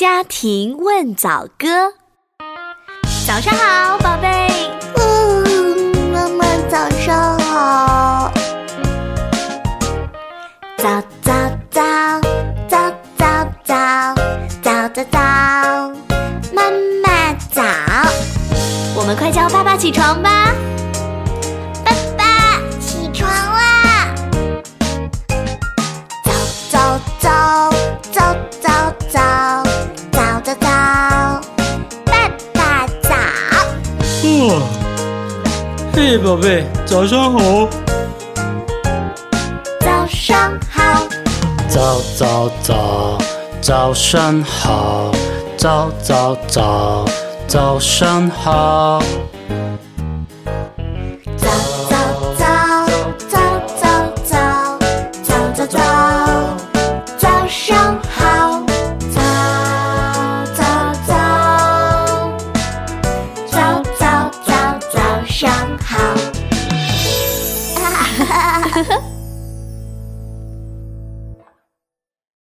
[0.00, 1.92] 家庭问早歌。
[3.26, 4.48] 早上好，宝贝。
[4.96, 8.32] 嗯，妈妈早上好。
[10.78, 11.32] 早早
[11.70, 11.82] 早
[12.66, 14.14] 早早早
[14.62, 15.20] 早早早，
[16.54, 16.70] 妈
[17.04, 17.62] 妈早。
[18.96, 20.54] 我们快叫爸爸起床吧。
[34.22, 34.60] 哇，
[35.94, 37.66] 嘿，宝贝，早上好。
[39.80, 41.08] 早上好，
[41.68, 43.18] 早早早，
[43.62, 45.10] 早上好，
[45.56, 47.04] 早早早，
[47.48, 49.02] 早上好。
[68.24, 69.09] 哈哈哈哈